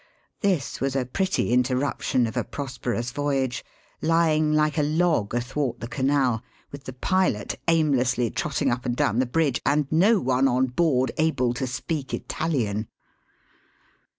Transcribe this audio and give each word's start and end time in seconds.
This 0.39 0.81
was 0.81 0.95
a 0.95 1.05
pretty 1.05 1.51
interruption 1.53 2.25
of 2.25 2.35
a 2.35 2.43
prosperous 2.43 3.11
voyage, 3.11 3.63
lying 4.01 4.51
like 4.51 4.79
a 4.79 4.81
log 4.81 5.35
athwart 5.35 5.79
the 5.79 5.87
Canal, 5.87 6.41
with 6.71 6.85
the 6.85 6.93
pilot 6.93 7.59
aimlessly 7.67 8.31
trotting 8.31 8.71
up 8.71 8.83
and 8.83 8.95
down 8.95 9.19
the 9.19 9.27
bridge, 9.27 9.61
and 9.63 9.85
no 9.91 10.19
one 10.19 10.47
on 10.47 10.65
board 10.65 11.11
able 11.19 11.53
to 11.53 11.67
speak 11.67 12.15
Italian 12.15 12.87